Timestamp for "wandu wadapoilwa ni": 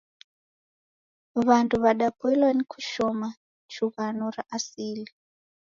1.47-2.63